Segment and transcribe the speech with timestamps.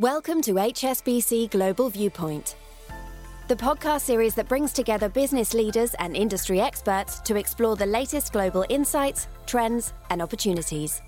[0.00, 2.56] Welcome to HSBC Global Viewpoint,
[3.46, 8.32] the podcast series that brings together business leaders and industry experts to explore the latest
[8.32, 11.00] global insights, trends, and opportunities.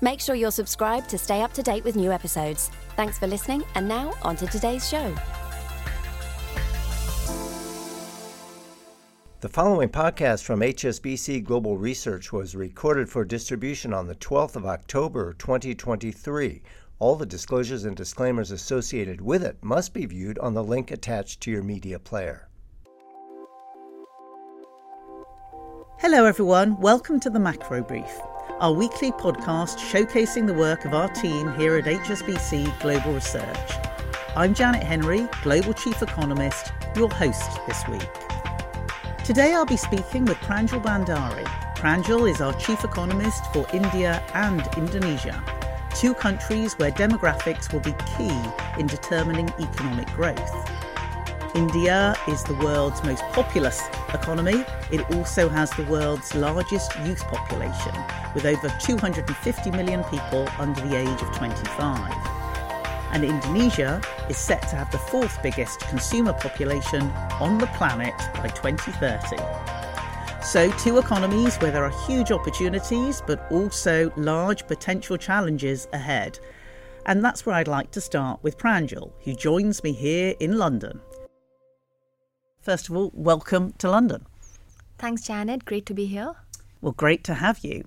[0.00, 2.68] Make sure you're subscribed to stay up to date with new episodes.
[2.96, 5.14] Thanks for listening, and now on to today's show.
[9.38, 14.66] The following podcast from HSBC Global Research was recorded for distribution on the 12th of
[14.66, 16.62] October 2023.
[16.98, 21.42] All the disclosures and disclaimers associated with it must be viewed on the link attached
[21.42, 22.48] to your media player.
[25.98, 26.80] Hello, everyone.
[26.80, 28.18] Welcome to the Macro Brief,
[28.60, 33.72] our weekly podcast showcasing the work of our team here at HSBC Global Research.
[34.34, 38.08] I'm Janet Henry, Global Chief Economist, your host this week.
[39.22, 41.44] Today I'll be speaking with Pranjul Bhandari.
[41.76, 45.55] Pranjul is our Chief Economist for India and Indonesia
[45.96, 48.30] two countries where demographics will be key
[48.78, 50.70] in determining economic growth.
[51.54, 54.62] India is the world's most populous economy.
[54.92, 57.94] It also has the world's largest youth population,
[58.34, 62.12] with over 250 million people under the age of 25.
[63.12, 67.10] And Indonesia is set to have the fourth biggest consumer population
[67.40, 69.75] on the planet by 2030.
[70.46, 76.38] So, two economies where there are huge opportunities but also large potential challenges ahead.
[77.04, 81.00] And that's where I'd like to start with Pranjul, who joins me here in London.
[82.60, 84.24] First of all, welcome to London.
[84.98, 85.64] Thanks, Janet.
[85.64, 86.34] Great to be here.
[86.80, 87.82] Well, great to have you.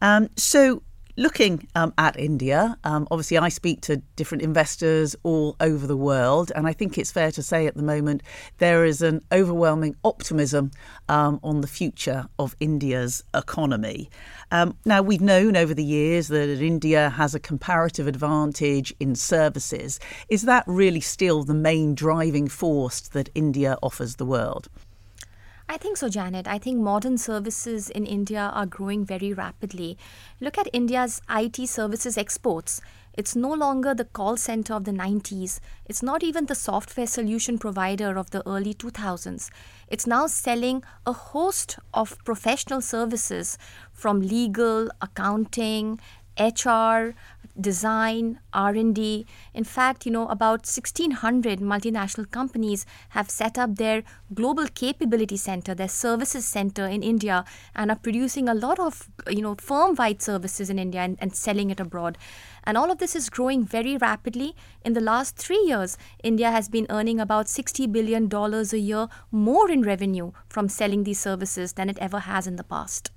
[0.00, 0.82] Um, so,
[1.18, 6.52] Looking um, at India, um, obviously, I speak to different investors all over the world,
[6.54, 8.22] and I think it's fair to say at the moment
[8.58, 10.70] there is an overwhelming optimism
[11.08, 14.10] um, on the future of India's economy.
[14.52, 19.98] Um, now, we've known over the years that India has a comparative advantage in services.
[20.28, 24.68] Is that really still the main driving force that India offers the world?
[25.70, 26.48] I think so, Janet.
[26.48, 29.98] I think modern services in India are growing very rapidly.
[30.40, 32.80] Look at India's IT services exports.
[33.12, 35.60] It's no longer the call center of the 90s.
[35.84, 39.50] It's not even the software solution provider of the early 2000s.
[39.88, 43.58] It's now selling a host of professional services
[43.92, 46.00] from legal, accounting,
[46.38, 47.14] HR,
[47.60, 49.26] design, R&D.
[49.54, 54.02] In fact, you know, about 1600 multinational companies have set up their
[54.34, 59.42] global capability center, their services center in India and are producing a lot of, you
[59.42, 62.16] know, firm-wide services in India and, and selling it abroad.
[62.64, 64.54] And all of this is growing very rapidly.
[64.84, 69.70] In the last three years, India has been earning about $60 billion a year more
[69.70, 73.10] in revenue from selling these services than it ever has in the past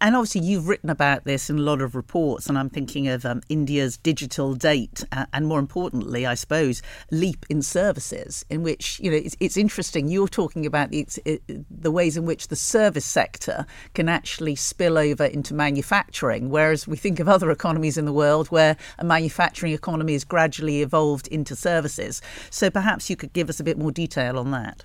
[0.00, 3.24] and obviously you've written about this in a lot of reports, and I'm thinking of
[3.24, 9.00] um, India's digital date, uh, and more importantly, I suppose, leap in services, in which
[9.00, 10.08] you know it's, it's interesting.
[10.08, 14.98] You're talking about the, it, the ways in which the service sector can actually spill
[14.98, 19.72] over into manufacturing, whereas we think of other economies in the world where a manufacturing
[19.72, 22.20] economy has gradually evolved into services.
[22.50, 24.84] So perhaps you could give us a bit more detail on that.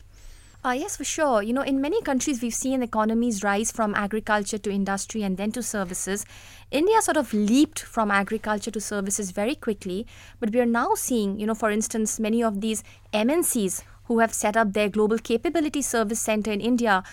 [0.66, 1.42] Uh, yes, for sure.
[1.42, 5.52] You know, in many countries, we've seen economies rise from agriculture to industry and then
[5.52, 6.26] to services.
[6.72, 10.08] India sort of leaped from agriculture to services very quickly,
[10.40, 12.82] but we are now seeing, you know, for instance, many of these
[13.14, 17.04] MNCs who have set up their global capability service center in India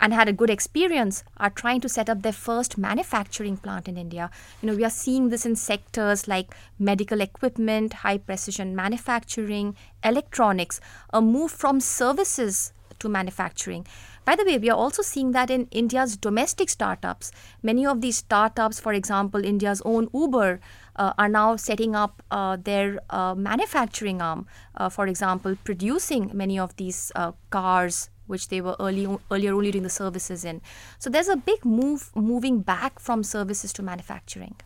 [0.00, 3.96] and had a good experience are trying to set up their first manufacturing plant in
[3.96, 4.32] India.
[4.60, 10.80] You know, we are seeing this in sectors like medical equipment, high precision manufacturing, electronics,
[11.10, 13.86] a move from services to manufacturing.
[14.24, 17.30] By the way, we are also seeing that in India's domestic startups.
[17.62, 20.60] Many of these startups, for example, India's own Uber,
[20.96, 24.46] uh, are now setting up uh, their uh, manufacturing arm.
[24.76, 29.70] Uh, for example, producing many of these uh, cars, which they were early, earlier only
[29.70, 30.60] doing the services in.
[30.98, 34.56] So there's a big move moving back from services to manufacturing.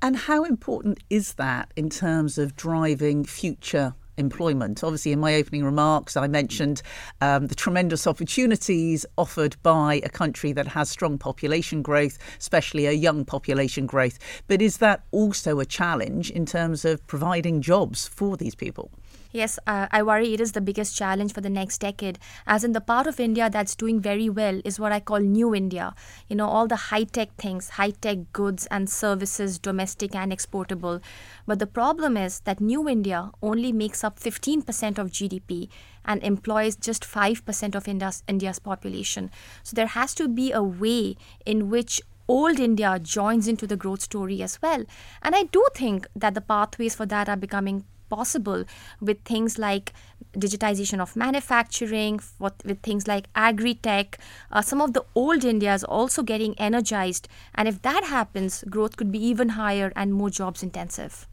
[0.00, 4.84] And how important is that in terms of driving future employment.
[4.84, 6.82] Obviously, in my opening remarks, I mentioned
[7.20, 12.92] um, the tremendous opportunities offered by a country that has strong population growth, especially a
[12.92, 14.18] young population growth.
[14.46, 18.90] But is that also a challenge in terms of providing jobs for these people?
[19.30, 22.18] Yes, uh, I worry it is the biggest challenge for the next decade.
[22.46, 25.54] As in the part of India that's doing very well is what I call New
[25.54, 25.94] India.
[26.28, 31.00] You know, all the high tech things, high tech goods and services, domestic and exportable.
[31.46, 35.68] But the problem is that New India only makes up 15% of GDP
[36.06, 39.30] and employs just 5% of India's, India's population.
[39.62, 44.00] So there has to be a way in which old India joins into the growth
[44.00, 44.84] story as well.
[45.22, 48.64] And I do think that the pathways for that are becoming possible
[49.00, 49.92] with things like
[50.36, 54.18] digitization of manufacturing, with things like agri-tech.
[54.50, 57.28] Uh, some of the old India is also getting energized.
[57.54, 61.26] And if that happens, growth could be even higher and more jobs intensive.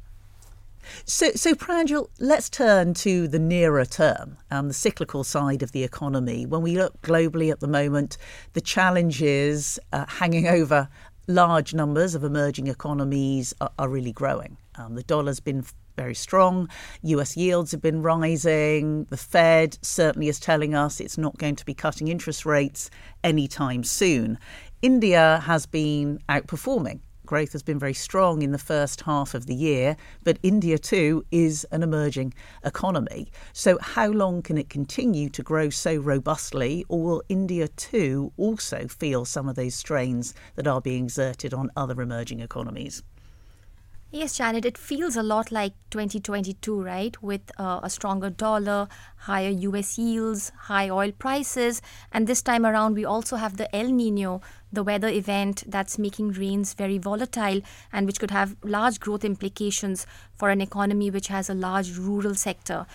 [1.06, 5.84] So, so Pranjul, let's turn to the nearer term, and the cyclical side of the
[5.84, 6.46] economy.
[6.46, 8.18] When we look globally at the moment,
[8.54, 10.88] the challenges uh, hanging over
[11.28, 14.58] large numbers of emerging economies are, are really growing.
[14.76, 15.66] Um, the dollar's been
[15.96, 16.70] very strong.
[17.04, 19.06] US yields have been rising.
[19.06, 22.90] The Fed certainly is telling us it's not going to be cutting interest rates
[23.24, 24.38] anytime soon.
[24.82, 27.00] India has been outperforming.
[27.26, 31.26] Growth has been very strong in the first half of the year, but India too
[31.32, 33.32] is an emerging economy.
[33.52, 38.88] So, how long can it continue to grow so robustly, or will India too also
[38.88, 43.02] feel some of those strains that are being exerted on other emerging economies?
[44.12, 47.22] Yes, Janet, it feels a lot like 2022, right?
[47.22, 48.88] With uh, a stronger dollar,
[49.18, 51.82] higher US yields, high oil prices,
[52.14, 54.42] and this time around we also have the El Nino,
[54.72, 57.62] the weather event that's making rains very volatile
[57.92, 62.36] and which could have large growth implications for an economy which has a large rural
[62.36, 62.86] sector.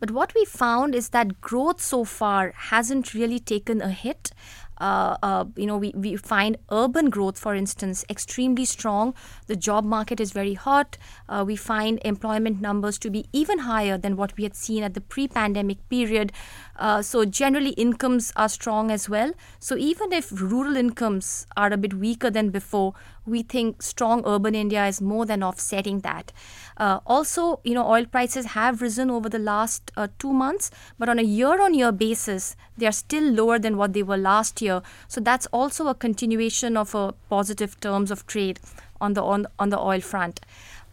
[0.00, 4.32] But what we found is that growth so far hasn't really taken a hit.
[4.78, 9.14] Uh, uh, you know, we, we find urban growth, for instance, extremely strong.
[9.46, 10.96] The job market is very hot.
[11.28, 14.94] Uh, we find employment numbers to be even higher than what we had seen at
[14.94, 16.32] the pre pandemic period.
[16.76, 19.32] Uh, so, generally, incomes are strong as well.
[19.60, 22.94] So, even if rural incomes are a bit weaker than before,
[23.26, 26.32] we think strong urban India is more than offsetting that.
[26.76, 31.08] Uh, also, you know, oil prices have risen over the last uh, two months, but
[31.08, 34.82] on a year-on-year basis, they are still lower than what they were last year.
[35.08, 38.60] So that's also a continuation of a positive terms of trade
[39.00, 40.40] on the on, on the oil front.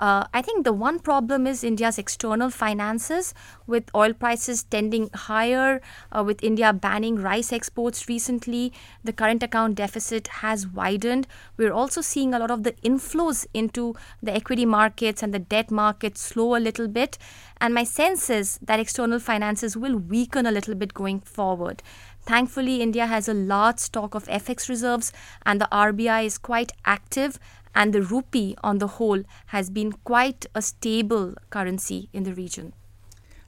[0.02, 3.36] Uh, I think the one problem is India's external finances,
[3.68, 5.80] with oil prices tending higher,
[6.12, 8.74] uh, with India banning rice exports recently.
[9.04, 11.28] The current account deficit has widened.
[11.56, 13.94] We're also seeing a lot of the inflows into
[14.24, 17.20] the equity markets and the debt markets slow a little bit.
[17.60, 21.84] And my sense is that external finances will weaken a little bit going forward.
[22.24, 25.12] Thankfully, India has a large stock of FX reserves,
[25.44, 27.40] and the RBI is quite active
[27.76, 32.74] and the rupee on the whole has been quite a stable currency in the region.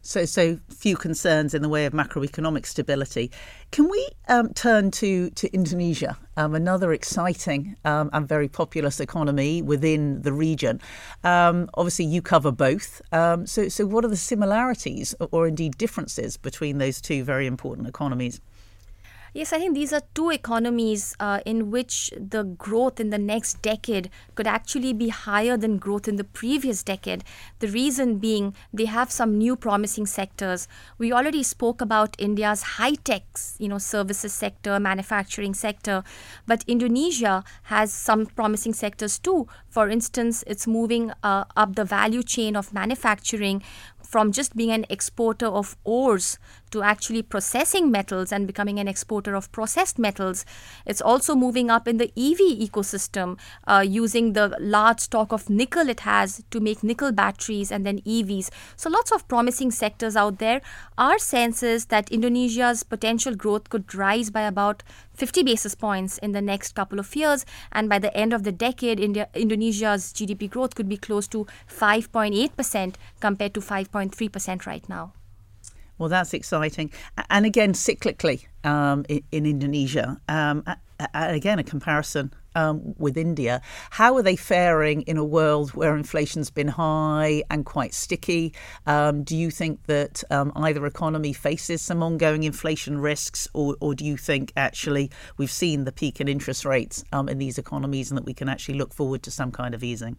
[0.06, 3.32] So, so few concerns in the way of macroeconomic stability.
[3.72, 9.62] Can we um, turn to to Indonesia, um, another exciting um, and very populous economy
[9.62, 10.82] within the region?
[11.24, 13.02] Um, obviously, you cover both.
[13.14, 17.88] Um, so, so what are the similarities or indeed differences between those two very important
[17.88, 18.42] economies?
[19.36, 23.64] Yes, I think these are two economies uh, in which the growth in the next
[23.64, 27.24] decade could actually be higher than growth in the previous decade.
[27.58, 30.68] The reason being they have some new promising sectors.
[31.00, 33.24] We already spoke about India's high tech,
[33.58, 36.04] you know, services sector, manufacturing sector,
[36.46, 39.48] but Indonesia has some promising sectors too.
[39.68, 43.64] For instance, it's moving uh, up the value chain of manufacturing
[44.14, 46.38] from just being an exporter of ores
[46.70, 50.46] to actually processing metals and becoming an exporter of processed metals.
[50.86, 55.90] It's also moving up in the EV ecosystem uh, using the large stock of nickel
[55.90, 58.52] it has to make nickel batteries and then EVs.
[58.76, 60.62] So, lots of promising sectors out there.
[60.96, 66.32] Our sense is that Indonesia's potential growth could rise by about 50 basis points in
[66.32, 67.46] the next couple of years.
[67.72, 71.46] And by the end of the decade, India, Indonesia's GDP growth could be close to
[71.70, 75.14] 5.8% compared to 5.3% right now.
[75.98, 76.92] Well, that's exciting.
[77.30, 80.64] And again, cyclically um, in, in, Indonesia, um,
[81.14, 83.62] again, a comparison um, with India.
[83.92, 88.54] How are they faring in a world where inflation's been high and quite sticky?
[88.86, 93.94] Um, do you think that um, either economy faces some ongoing inflation risks, or, or,
[93.94, 98.10] do you think actually we've seen the peak in interest rates um, in these economies
[98.10, 100.18] and that we can actually look forward to some kind of easing?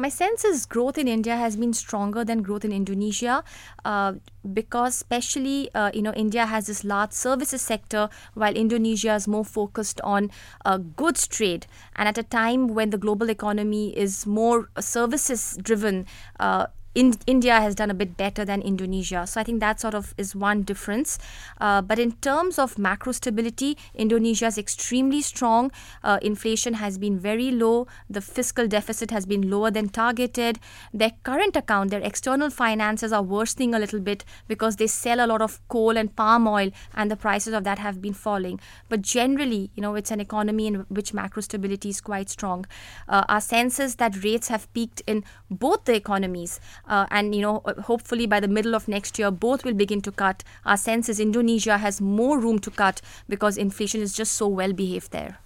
[0.00, 3.42] My sense is growth in India has been stronger than growth in Indonesia
[3.84, 4.12] uh,
[4.52, 9.44] because, especially, uh, you know, India has this large services sector while Indonesia is more
[9.44, 10.30] focused on
[10.64, 11.66] uh, goods trade.
[11.96, 16.06] And at a time when the global economy is more services driven,
[16.38, 19.24] uh, in, India has done a bit better than Indonesia.
[19.24, 21.16] So I think that sort of is one difference.
[21.60, 25.70] Uh, but in terms of macro stability, Indonesia is extremely strong.
[26.02, 27.86] Uh, inflation has been very low.
[28.10, 30.58] The fiscal deficit has been lower than targeted.
[30.92, 35.28] Their current account, their external finances are worsening a little bit because they sell a
[35.28, 38.58] lot of coal and palm oil, and the prices of that have been falling.
[38.88, 42.66] But generally, you know, it's an economy in which macro stability is quite strong.
[43.08, 47.42] Uh, our sense is that rates have peaked in both the economies, uh, and you
[47.42, 50.42] know, hopefully by the middle of next year, both will begin to cut.
[50.64, 54.72] Our sense is Indonesia has more room to cut because inflation is just so well
[54.72, 55.38] behaved there.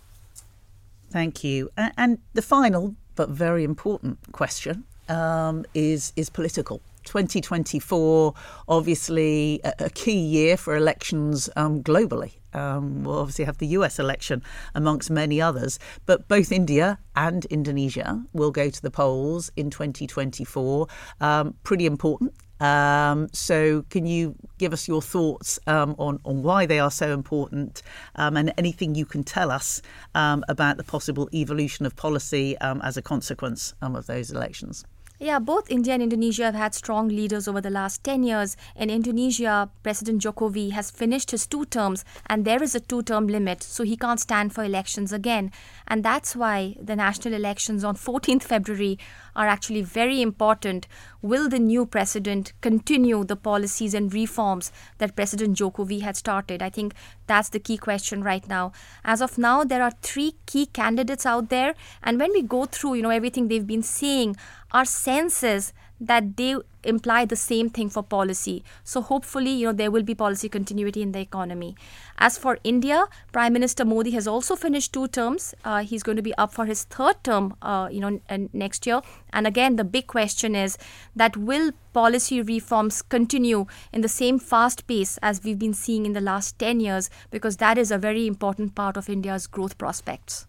[1.11, 1.71] Thank you.
[1.77, 6.81] And the final but very important question um, is is political.
[7.05, 8.35] 2024,
[8.69, 12.33] obviously a, a key year for elections um, globally.
[12.55, 14.43] Um, we'll obviously have the US election
[14.75, 20.87] amongst many others, but both India and Indonesia will go to the polls in 2024.
[21.21, 22.35] Um, pretty important.
[22.61, 27.13] Um, so, can you give us your thoughts um, on, on why they are so
[27.13, 27.83] important
[28.15, 29.83] um, and anything you can tell us
[30.15, 34.85] um, about the possible evolution of policy um, as a consequence of those elections?
[35.23, 38.57] Yeah, both India and Indonesia have had strong leaders over the last 10 years.
[38.75, 43.29] In Indonesia, President Jokowi has finished his two terms, and there is a two term
[43.29, 45.53] limit, so he can't stand for elections again.
[45.87, 48.99] And that's why the national elections on 14th February
[49.35, 50.87] are actually very important.
[51.21, 56.63] Will the new president continue the policies and reforms that President Jokowi had started?
[56.63, 56.95] I think
[57.27, 58.73] that's the key question right now.
[59.05, 62.95] As of now, there are three key candidates out there, and when we go through,
[62.95, 64.37] you know, everything they've been saying,
[64.73, 65.73] our sense is
[66.07, 68.65] that they imply the same thing for policy.
[68.85, 71.77] So hopefully, you know, there will be policy continuity in the economy.
[72.19, 75.55] As for India, Prime Minister Modi has also finished two terms.
[75.65, 78.87] Uh, he's going to be up for his third term, uh, you know, n- next
[78.87, 79.01] year.
[79.33, 80.77] And again, the big question is
[81.15, 86.13] that will policy reforms continue in the same fast pace as we've been seeing in
[86.13, 87.11] the last 10 years?
[87.31, 90.47] Because that is a very important part of India's growth prospects.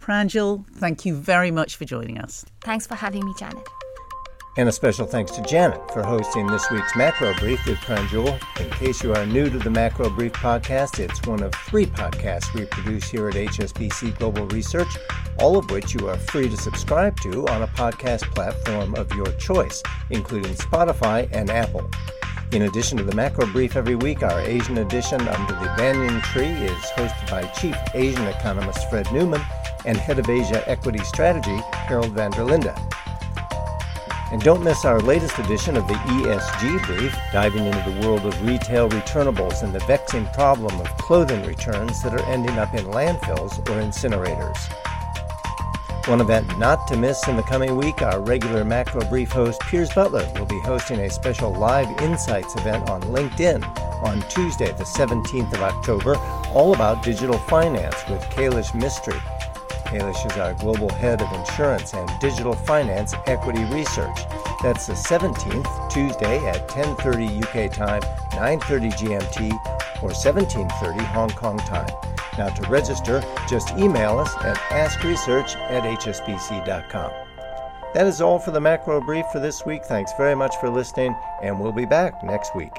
[0.00, 2.44] Pranjul, thank you very much for joining us.
[2.62, 3.68] Thanks for having me, Janet.
[4.60, 8.38] And a special thanks to Janet for hosting this week's Macro Brief with Pranjul.
[8.60, 12.52] In case you are new to the Macro Brief podcast, it's one of three podcasts
[12.52, 14.98] we produce here at HSBC Global Research,
[15.38, 19.32] all of which you are free to subscribe to on a podcast platform of your
[19.38, 21.90] choice, including Spotify and Apple.
[22.52, 26.44] In addition to the Macro Brief every week, our Asian edition Under the Banyan Tree
[26.44, 29.40] is hosted by Chief Asian Economist Fred Neumann
[29.86, 32.76] and Head of Asia Equity Strategy, Herald van der Linde.
[34.30, 38.46] And don't miss our latest edition of the ESG Brief, diving into the world of
[38.46, 43.58] retail returnables and the vexing problem of clothing returns that are ending up in landfills
[43.58, 44.56] or incinerators.
[46.06, 49.92] One event not to miss in the coming week, our regular Macro Brief host Piers
[49.92, 53.64] Butler will be hosting a special Live Insights event on LinkedIn
[54.02, 56.16] on Tuesday, the 17th of October,
[56.54, 59.20] all about digital finance with Kailash Mistry.
[59.90, 64.20] Kailash is our global head of insurance and digital finance equity research.
[64.62, 68.02] That's the 17th, Tuesday at 10:30 UK time,
[68.34, 69.50] 9:30 GMT,
[70.00, 71.90] or 17:30 Hong Kong time.
[72.38, 77.10] Now to register, just email us at askresearch at hsbc.com.
[77.92, 79.84] That is all for the macro brief for this week.
[79.84, 82.78] Thanks very much for listening, and we'll be back next week.